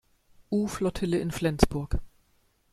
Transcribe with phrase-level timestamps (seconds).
[0.49, 1.99] U-Flottille in Flensburg.